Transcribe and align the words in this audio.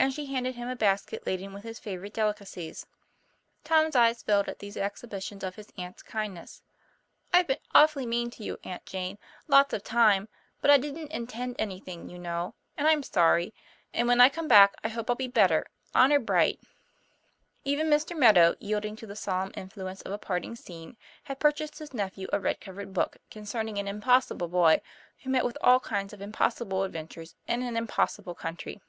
And 0.00 0.14
she 0.14 0.26
handed 0.26 0.54
him 0.54 0.68
a 0.68 0.76
basket 0.76 1.26
laden 1.26 1.52
with 1.52 1.64
his 1.64 1.80
favorite 1.80 2.14
delicacies. 2.14 2.86
Tom's 3.64 3.96
eyes 3.96 4.22
filled 4.22 4.48
at 4.48 4.60
these 4.60 4.76
exhibitions 4.76 5.42
of 5.42 5.56
his 5.56 5.72
aunt's 5.76 6.04
kindness. 6.04 6.62
'I've 7.34 7.48
been 7.48 7.58
awful 7.74 8.06
mean 8.06 8.30
to 8.30 8.44
you, 8.44 8.60
Aunt 8.62 8.86
Jane, 8.86 9.18
lots 9.48 9.74
of 9.74 9.82
time; 9.82 10.28
but 10.60 10.70
I 10.70 10.78
didn't 10.78 11.10
intend 11.10 11.56
anything, 11.58 12.08
you 12.08 12.16
know; 12.16 12.54
and 12.76 12.86
I'm 12.86 13.02
sorry. 13.02 13.52
And 13.92 14.06
when 14.06 14.20
I 14.20 14.28
come 14.28 14.46
back 14.46 14.76
I 14.84 14.88
hope 14.88 15.10
I'll 15.10 15.16
be 15.16 15.26
better 15.26 15.66
honor 15.96 16.20
bright." 16.20 16.60
Even 17.64 17.88
Mr. 17.90 18.16
Meadow, 18.16 18.54
yielding 18.60 18.94
to 18.96 19.06
the 19.06 19.16
solemn 19.16 19.50
influ 19.54 19.90
ence 19.90 20.00
of 20.02 20.12
a 20.12 20.16
parting 20.18 20.54
scene, 20.54 20.96
had 21.24 21.40
purchased 21.40 21.80
his 21.80 21.92
nephew 21.92 22.28
a 22.32 22.38
red 22.40 22.60
covered 22.60 22.94
book, 22.94 23.16
concerning 23.32 23.78
an 23.78 23.88
impossible 23.88 24.46
boy, 24.48 24.80
who 25.24 25.30
met 25.30 25.44
with 25.44 25.58
all 25.60 25.80
kinds 25.80 26.12
of 26.12 26.22
impossible 26.22 26.84
adventures 26.84 27.34
in 27.48 27.62
an 27.62 27.76
impossible 27.76 28.36
country. 28.36 28.80